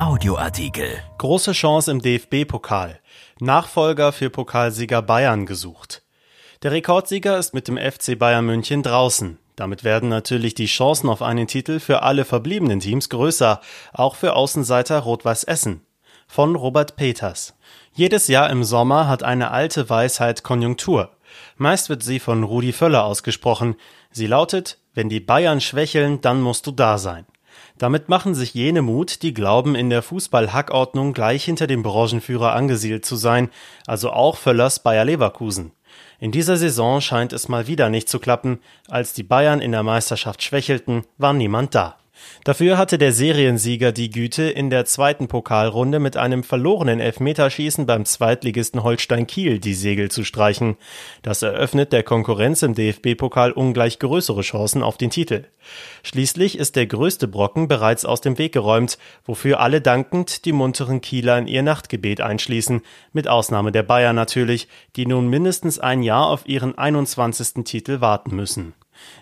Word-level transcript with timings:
Audioartikel. 0.00 0.98
Große 1.18 1.52
Chance 1.52 1.92
im 1.92 2.02
DFB-Pokal. 2.02 2.98
Nachfolger 3.38 4.10
für 4.10 4.28
Pokalsieger 4.28 5.02
Bayern 5.02 5.46
gesucht. 5.46 6.02
Der 6.62 6.72
Rekordsieger 6.72 7.38
ist 7.38 7.54
mit 7.54 7.68
dem 7.68 7.78
FC 7.78 8.18
Bayern 8.18 8.44
München 8.44 8.82
draußen. 8.82 9.38
Damit 9.54 9.84
werden 9.84 10.08
natürlich 10.08 10.54
die 10.54 10.66
Chancen 10.66 11.08
auf 11.08 11.22
einen 11.22 11.46
Titel 11.46 11.78
für 11.78 12.02
alle 12.02 12.24
verbliebenen 12.24 12.80
Teams 12.80 13.08
größer, 13.08 13.60
auch 13.92 14.16
für 14.16 14.34
Außenseiter 14.34 14.98
Rot-Weiß 14.98 15.44
Essen. 15.44 15.86
Von 16.26 16.56
Robert 16.56 16.96
Peters. 16.96 17.54
Jedes 17.92 18.26
Jahr 18.26 18.50
im 18.50 18.64
Sommer 18.64 19.06
hat 19.06 19.22
eine 19.22 19.52
alte 19.52 19.88
Weisheit 19.88 20.42
Konjunktur. 20.42 21.10
Meist 21.56 21.88
wird 21.88 22.02
sie 22.02 22.18
von 22.18 22.42
Rudi 22.42 22.72
Völler 22.72 23.04
ausgesprochen. 23.04 23.76
Sie 24.10 24.26
lautet, 24.26 24.78
wenn 24.92 25.08
die 25.08 25.20
Bayern 25.20 25.60
schwächeln, 25.60 26.20
dann 26.20 26.40
musst 26.40 26.66
du 26.66 26.72
da 26.72 26.98
sein. 26.98 27.26
Damit 27.78 28.08
machen 28.08 28.34
sich 28.34 28.54
jene 28.54 28.82
Mut, 28.82 29.22
die 29.22 29.34
glauben, 29.34 29.74
in 29.74 29.90
der 29.90 30.02
Fußball-Hackordnung 30.02 31.12
gleich 31.12 31.44
hinter 31.44 31.66
dem 31.66 31.82
Branchenführer 31.82 32.52
angesiedelt 32.52 33.04
zu 33.04 33.16
sein, 33.16 33.50
also 33.86 34.10
auch 34.10 34.36
Völlers 34.36 34.80
Bayer 34.80 35.04
Leverkusen. 35.04 35.72
In 36.20 36.32
dieser 36.32 36.56
Saison 36.56 37.00
scheint 37.00 37.32
es 37.32 37.48
mal 37.48 37.66
wieder 37.66 37.90
nicht 37.90 38.08
zu 38.08 38.18
klappen. 38.18 38.60
Als 38.88 39.12
die 39.12 39.22
Bayern 39.22 39.60
in 39.60 39.72
der 39.72 39.82
Meisterschaft 39.82 40.42
schwächelten, 40.42 41.04
war 41.18 41.32
niemand 41.32 41.74
da. 41.74 41.96
Dafür 42.44 42.78
hatte 42.78 42.98
der 42.98 43.12
Seriensieger 43.12 43.92
die 43.92 44.10
Güte, 44.10 44.44
in 44.44 44.70
der 44.70 44.84
zweiten 44.84 45.28
Pokalrunde 45.28 45.98
mit 45.98 46.16
einem 46.16 46.42
verlorenen 46.42 47.00
Elfmeterschießen 47.00 47.86
beim 47.86 48.04
Zweitligisten 48.04 48.82
Holstein 48.82 49.26
Kiel 49.26 49.58
die 49.58 49.74
Segel 49.74 50.10
zu 50.10 50.24
streichen. 50.24 50.76
Das 51.22 51.42
eröffnet 51.42 51.92
der 51.92 52.02
Konkurrenz 52.02 52.62
im 52.62 52.74
DFB-Pokal 52.74 53.52
ungleich 53.52 53.98
größere 53.98 54.42
Chancen 54.42 54.82
auf 54.82 54.98
den 54.98 55.10
Titel. 55.10 55.44
Schließlich 56.02 56.58
ist 56.58 56.76
der 56.76 56.86
größte 56.86 57.28
Brocken 57.28 57.68
bereits 57.68 58.04
aus 58.04 58.20
dem 58.20 58.38
Weg 58.38 58.52
geräumt, 58.52 58.98
wofür 59.24 59.60
alle 59.60 59.80
dankend 59.80 60.44
die 60.44 60.52
munteren 60.52 61.00
Kieler 61.00 61.38
in 61.38 61.46
ihr 61.46 61.62
Nachtgebet 61.62 62.20
einschließen, 62.20 62.82
mit 63.12 63.28
Ausnahme 63.28 63.72
der 63.72 63.82
Bayern 63.82 64.16
natürlich, 64.16 64.68
die 64.96 65.06
nun 65.06 65.28
mindestens 65.28 65.78
ein 65.78 66.02
Jahr 66.02 66.28
auf 66.28 66.46
ihren 66.46 66.76
21. 66.76 67.64
Titel 67.64 68.00
warten 68.00 68.36
müssen. 68.36 68.74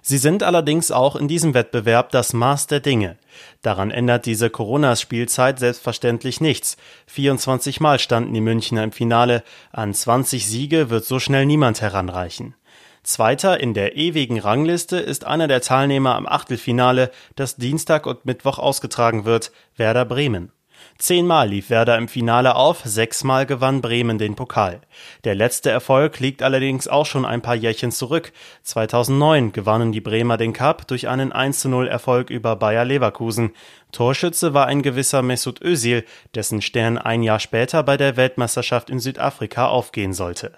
Sie 0.02 0.18
sind 0.18 0.42
allerdings 0.42 0.90
auch 0.90 1.16
in 1.16 1.28
diesem 1.28 1.54
Wettbewerb 1.54 2.10
das 2.10 2.32
Maß 2.32 2.66
der 2.66 2.80
Dinge. 2.80 3.16
Daran 3.62 3.90
ändert 3.90 4.26
diese 4.26 4.50
Corona-Spielzeit 4.50 5.58
selbstverständlich 5.58 6.40
nichts. 6.40 6.76
24 7.06 7.80
Mal 7.80 7.98
standen 7.98 8.34
die 8.34 8.40
Münchner 8.40 8.84
im 8.84 8.92
Finale, 8.92 9.42
an 9.72 9.94
20 9.94 10.46
Siege 10.46 10.90
wird 10.90 11.04
so 11.04 11.18
schnell 11.18 11.46
niemand 11.46 11.80
heranreichen. 11.80 12.54
Zweiter 13.02 13.58
in 13.58 13.74
der 13.74 13.96
ewigen 13.96 14.38
Rangliste 14.38 14.96
ist 14.98 15.24
einer 15.24 15.48
der 15.48 15.60
Teilnehmer 15.60 16.14
am 16.14 16.26
Achtelfinale, 16.26 17.10
das 17.34 17.56
Dienstag 17.56 18.06
und 18.06 18.24
Mittwoch 18.24 18.58
ausgetragen 18.58 19.24
wird, 19.24 19.50
Werder 19.76 20.04
Bremen. 20.04 20.52
Zehnmal 20.98 21.48
lief 21.48 21.68
Werder 21.70 21.98
im 21.98 22.06
Finale 22.06 22.54
auf, 22.54 22.82
sechsmal 22.84 23.46
gewann 23.46 23.80
Bremen 23.80 24.18
den 24.18 24.36
Pokal. 24.36 24.80
Der 25.24 25.34
letzte 25.34 25.70
Erfolg 25.70 26.20
liegt 26.20 26.42
allerdings 26.42 26.86
auch 26.86 27.06
schon 27.06 27.24
ein 27.24 27.42
paar 27.42 27.56
Jährchen 27.56 27.90
zurück. 27.90 28.32
2009 28.62 29.52
gewannen 29.52 29.92
die 29.92 30.00
Bremer 30.00 30.36
den 30.36 30.52
Cup 30.52 30.86
durch 30.86 31.08
einen 31.08 31.32
1-0 31.32 31.86
Erfolg 31.86 32.30
über 32.30 32.56
Bayer 32.56 32.84
Leverkusen. 32.84 33.52
Torschütze 33.90 34.54
war 34.54 34.66
ein 34.66 34.82
gewisser 34.82 35.22
Mesut 35.22 35.60
Özil, 35.60 36.04
dessen 36.34 36.62
Stern 36.62 36.98
ein 36.98 37.22
Jahr 37.22 37.40
später 37.40 37.82
bei 37.82 37.96
der 37.96 38.16
Weltmeisterschaft 38.16 38.88
in 38.88 39.00
Südafrika 39.00 39.66
aufgehen 39.66 40.12
sollte. 40.12 40.52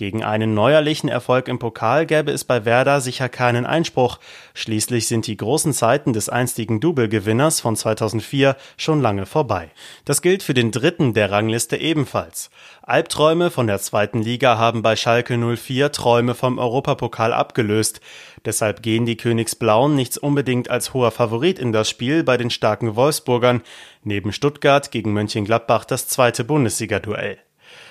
Gegen 0.00 0.24
einen 0.24 0.54
neuerlichen 0.54 1.10
Erfolg 1.10 1.46
im 1.46 1.58
Pokal 1.58 2.06
gäbe 2.06 2.32
es 2.32 2.44
bei 2.44 2.64
Werder 2.64 3.02
sicher 3.02 3.28
keinen 3.28 3.66
Einspruch. 3.66 4.18
Schließlich 4.54 5.06
sind 5.06 5.26
die 5.26 5.36
großen 5.36 5.74
Zeiten 5.74 6.14
des 6.14 6.30
einstigen 6.30 6.80
Double-Gewinners 6.80 7.60
von 7.60 7.76
2004 7.76 8.56
schon 8.78 9.02
lange 9.02 9.26
vorbei. 9.26 9.70
Das 10.06 10.22
gilt 10.22 10.42
für 10.42 10.54
den 10.54 10.70
dritten 10.70 11.12
der 11.12 11.30
Rangliste 11.30 11.76
ebenfalls. 11.76 12.48
Albträume 12.82 13.50
von 13.50 13.66
der 13.66 13.78
zweiten 13.78 14.22
Liga 14.22 14.56
haben 14.56 14.80
bei 14.80 14.96
Schalke 14.96 15.36
04 15.36 15.92
Träume 15.92 16.34
vom 16.34 16.58
Europapokal 16.58 17.34
abgelöst. 17.34 18.00
Deshalb 18.46 18.82
gehen 18.82 19.04
die 19.04 19.18
Königsblauen 19.18 19.94
nichts 19.94 20.16
unbedingt 20.16 20.70
als 20.70 20.94
hoher 20.94 21.10
Favorit 21.10 21.58
in 21.58 21.72
das 21.72 21.90
Spiel 21.90 22.24
bei 22.24 22.38
den 22.38 22.48
starken 22.48 22.96
Wolfsburgern. 22.96 23.60
Neben 24.02 24.32
Stuttgart 24.32 24.90
gegen 24.90 25.12
Mönchengladbach 25.12 25.84
das 25.84 26.08
zweite 26.08 26.42
Bundesliga-Duell. 26.44 27.38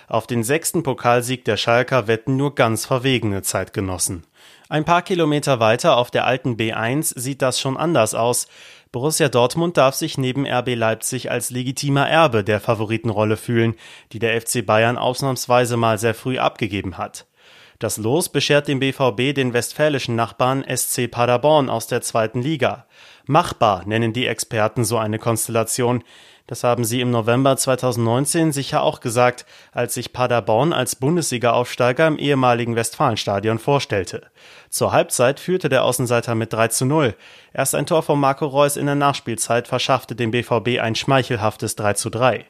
Auf 0.10 0.26
den 0.26 0.44
sechsten 0.44 0.82
Pokalsieg 0.82 1.46
der 1.46 1.56
Schalker 1.56 2.08
wetten 2.08 2.36
nur 2.36 2.56
ganz 2.56 2.84
verwegene 2.88 3.44
Zeitgenossen. 3.44 4.24
Ein 4.68 4.84
paar 4.84 5.04
Kilometer 5.04 5.60
weiter 5.60 5.98
auf 5.98 6.10
der 6.10 6.26
alten 6.26 6.56
B1 6.56 7.18
sieht 7.20 7.44
das 7.44 7.60
schon 7.60 7.78
anders 7.78 8.16
aus. 8.16 8.48
Borussia 8.92 9.30
Dortmund 9.30 9.78
darf 9.78 9.94
sich 9.94 10.18
neben 10.18 10.48
RB 10.48 10.74
Leipzig 10.74 11.30
als 11.30 11.52
legitimer 11.52 12.10
Erbe 12.10 12.44
der 12.44 12.60
Favoritenrolle 12.60 13.38
fühlen, 13.38 13.76
die 14.12 14.18
der 14.18 14.42
FC 14.42 14.66
Bayern 14.66 14.98
ausnahmsweise 14.98 15.78
mal 15.78 16.00
sehr 16.00 16.16
früh 16.16 16.40
abgegeben 16.40 16.98
hat. 16.98 17.28
Das 17.78 17.98
Los 17.98 18.30
beschert 18.30 18.68
dem 18.68 18.80
BVB 18.80 19.34
den 19.34 19.54
westfälischen 19.54 20.16
Nachbarn 20.16 20.66
SC 20.68 21.10
Paderborn 21.10 21.70
aus 21.70 21.86
der 21.86 22.02
zweiten 22.02 22.42
Liga. 22.42 22.88
Machbar 23.26 23.86
nennen 23.86 24.12
die 24.12 24.26
Experten 24.26 24.84
so 24.84 24.98
eine 24.98 25.20
Konstellation. 25.20 26.04
Das 26.50 26.64
haben 26.64 26.84
sie 26.84 27.00
im 27.00 27.12
November 27.12 27.56
2019 27.58 28.52
sicher 28.52 28.82
auch 28.82 29.02
gesagt, 29.02 29.46
als 29.72 29.94
sich 29.94 30.14
Paderborn 30.14 30.74
als 30.74 30.96
Bundesliga-Aufsteiger 30.96 32.08
im 32.08 32.18
ehemaligen 32.18 32.76
Westfalenstadion 32.76 33.60
vorstellte. 33.60 34.24
Zur 34.72 34.92
Halbzeit 34.92 35.40
führte 35.40 35.70
der 35.70 35.84
Außenseiter 35.84 36.34
mit 36.34 36.52
3 36.52 36.70
zu 36.70 36.86
0. 36.88 37.14
Erst 37.54 37.76
ein 37.76 37.86
Tor 37.86 38.02
von 38.02 38.20
Marco 38.20 38.48
Reus 38.48 38.78
in 38.78 38.88
der 38.88 38.96
Nachspielzeit 38.96 39.68
verschaffte 39.68 40.16
dem 40.16 40.32
BVB 40.32 40.80
ein 40.82 40.96
schmeichelhaftes 40.96 41.76
3 41.76 41.94
zu 41.94 42.10
3. 42.10 42.48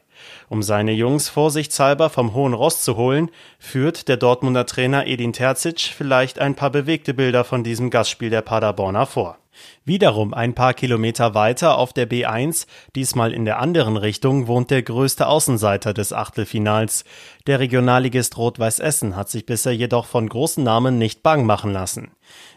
Um 0.48 0.64
seine 0.64 0.94
Jungs 0.94 1.28
vorsichtshalber 1.28 2.10
vom 2.10 2.34
hohen 2.34 2.54
Ross 2.54 2.82
zu 2.82 2.96
holen, 2.96 3.30
führt 3.60 4.08
der 4.08 4.16
Dortmunder 4.16 4.66
Trainer 4.66 5.08
Edin 5.08 5.34
Terzic 5.34 5.82
vielleicht 5.82 6.40
ein 6.40 6.56
paar 6.56 6.70
bewegte 6.70 7.14
Bilder 7.14 7.44
von 7.44 7.66
diesem 7.66 7.90
Gastspiel 7.90 8.30
der 8.30 8.44
Paderborner 8.44 9.06
vor. 9.06 9.40
Wiederum 9.86 10.34
ein 10.34 10.54
paar 10.54 10.74
Kilometer 10.74 11.34
weiter 11.34 11.78
auf 11.78 11.94
der 11.94 12.10
B1, 12.10 12.68
diesmal 12.96 13.34
in 13.34 13.46
der 13.46 13.60
anderen 13.60 13.98
Richtung, 13.98 14.48
wohnt 14.48 14.72
der 14.72 14.84
größte 14.84 15.28
Außenseiter 15.28 15.94
des 15.94 16.14
Achtelfinals. 16.14 17.06
Der 17.48 17.60
Regionalligist 17.60 18.38
Rot-Weiß 18.38 18.80
Essen 18.80 19.16
hat 19.16 19.30
sich 19.30 19.46
bisher 19.46 19.76
jedoch 19.76 20.06
von 20.06 20.30
großen 20.30 20.64
Namen 20.64 20.98
nicht 20.98 21.24
bang 21.24 21.46
machen 21.46 21.72
lassen. 21.72 22.12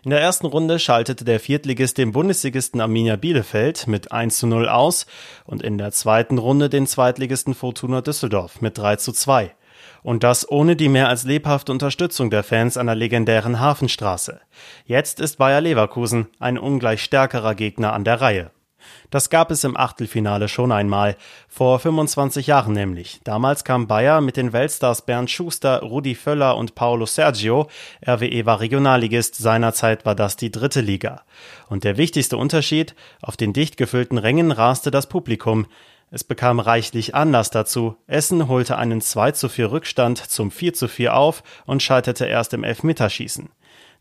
In 0.04 0.10
der 0.10 0.20
ersten 0.20 0.46
Runde 0.46 0.78
schaltete 0.78 1.24
der 1.24 1.40
Viertligist 1.40 1.96
den 1.96 2.12
Bundesligisten 2.12 2.80
Arminia 2.80 3.16
Bielefeld 3.16 3.86
mit 3.86 4.12
1 4.12 4.38
zu 4.38 4.46
0 4.46 4.68
aus 4.68 5.06
und 5.44 5.62
in 5.62 5.78
der 5.78 5.92
zweiten 5.92 6.38
Runde 6.38 6.68
den 6.68 6.86
Zweitligisten 6.86 7.54
Fortuna 7.54 8.00
Düsseldorf 8.00 8.60
mit 8.60 8.76
3 8.76 8.96
zu 8.96 9.12
2. 9.12 9.54
Und 10.02 10.24
das 10.24 10.50
ohne 10.50 10.76
die 10.76 10.88
mehr 10.88 11.08
als 11.08 11.24
lebhafte 11.24 11.70
Unterstützung 11.72 12.30
der 12.30 12.42
Fans 12.42 12.76
an 12.76 12.86
der 12.86 12.96
legendären 12.96 13.60
Hafenstraße. 13.60 14.40
Jetzt 14.84 15.20
ist 15.20 15.38
Bayer 15.38 15.60
Leverkusen 15.60 16.28
ein 16.38 16.58
ungleich 16.58 17.02
stärkerer 17.02 17.54
Gegner 17.54 17.92
an 17.92 18.04
der 18.04 18.20
Reihe. 18.20 18.50
Das 19.10 19.30
gab 19.30 19.50
es 19.50 19.64
im 19.64 19.76
Achtelfinale 19.76 20.48
schon 20.48 20.72
einmal, 20.72 21.16
vor 21.48 21.78
25 21.78 22.46
Jahren 22.46 22.72
nämlich. 22.72 23.20
Damals 23.24 23.64
kam 23.64 23.86
Bayer 23.86 24.20
mit 24.20 24.36
den 24.36 24.52
Weltstars 24.52 25.02
Bernd 25.02 25.30
Schuster, 25.30 25.80
Rudi 25.80 26.14
Völler 26.14 26.56
und 26.56 26.74
Paolo 26.74 27.06
Sergio. 27.06 27.68
RWE 28.06 28.46
war 28.46 28.60
Regionalligist, 28.60 29.36
seinerzeit 29.36 30.06
war 30.06 30.14
das 30.14 30.36
die 30.36 30.50
dritte 30.50 30.80
Liga. 30.80 31.22
Und 31.68 31.84
der 31.84 31.96
wichtigste 31.96 32.36
Unterschied, 32.36 32.94
auf 33.20 33.36
den 33.36 33.52
dicht 33.52 33.76
gefüllten 33.76 34.18
Rängen 34.18 34.50
raste 34.50 34.90
das 34.90 35.08
Publikum. 35.08 35.66
Es 36.14 36.24
bekam 36.24 36.60
reichlich 36.60 37.14
Anlass 37.14 37.48
dazu. 37.48 37.96
Essen 38.06 38.46
holte 38.46 38.76
einen 38.76 39.00
2 39.00 39.32
zu 39.32 39.48
4 39.48 39.72
Rückstand 39.72 40.18
zum 40.18 40.50
4 40.50 40.74
zu 40.74 40.86
4 40.86 41.16
auf 41.16 41.42
und 41.64 41.82
scheiterte 41.82 42.26
erst 42.26 42.52
im 42.52 42.64
Elfmeterschießen. 42.64 43.48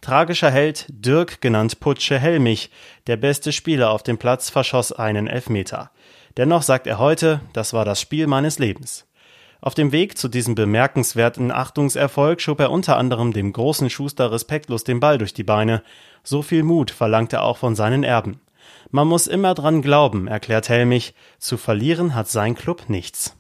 Tragischer 0.02 0.52
Held 0.52 0.88
Dirk, 0.90 1.40
genannt 1.40 1.80
Putsche 1.80 2.20
Helmich, 2.20 2.70
der 3.08 3.16
beste 3.16 3.54
Spieler 3.54 3.92
auf 3.92 4.04
dem 4.04 4.18
Platz, 4.18 4.50
verschoss 4.50 4.92
einen 4.92 5.28
Elfmeter. 5.28 5.92
Dennoch 6.36 6.64
sagt 6.64 6.86
er 6.86 7.00
heute, 7.00 7.40
das 7.54 7.72
war 7.72 7.86
das 7.86 8.02
Spiel 8.02 8.28
meines 8.28 8.60
Lebens. 8.60 9.08
Auf 9.62 9.74
dem 9.74 9.94
Weg 9.94 10.18
zu 10.18 10.28
diesem 10.28 10.54
bemerkenswerten 10.54 11.50
Achtungserfolg 11.50 12.42
schob 12.42 12.60
er 12.60 12.72
unter 12.72 12.98
anderem 12.98 13.32
dem 13.32 13.54
großen 13.54 13.90
Schuster 13.90 14.34
respektlos 14.34 14.84
den 14.84 15.00
Ball 15.00 15.18
durch 15.18 15.34
die 15.34 15.44
Beine. 15.46 15.82
So 16.24 16.42
viel 16.42 16.64
Mut 16.64 16.92
verlangt 16.92 17.32
er 17.32 17.44
auch 17.44 17.58
von 17.58 17.74
seinen 17.74 18.04
Erben. 18.04 18.42
Man 18.90 19.08
muss 19.08 19.28
immer 19.28 19.54
dran 19.54 19.82
glauben, 19.82 20.28
erklärt 20.28 20.70
Helmich, 20.70 21.14
zu 21.40 21.58
verlieren 21.58 22.16
hat 22.16 22.28
sein 22.28 22.56
Club 22.56 22.90
nichts. 22.90 23.38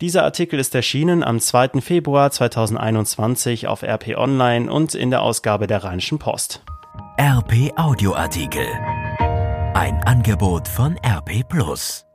Dieser 0.00 0.22
Artikel 0.22 0.60
ist 0.60 0.74
erschienen 0.74 1.24
am 1.24 1.40
2. 1.40 1.80
Februar 1.80 2.30
2021 2.30 3.66
auf 3.66 3.82
RP 3.82 4.16
Online 4.16 4.70
und 4.70 4.94
in 4.94 5.10
der 5.10 5.22
Ausgabe 5.22 5.66
der 5.66 5.82
Rheinischen 5.82 6.20
Post. 6.20 6.62
RP 7.20 7.72
Audioartikel. 7.76 8.66
Ein 9.74 10.00
Angebot 10.04 10.68
von 10.68 10.96
RP 11.04 11.48
Plus. 11.48 12.07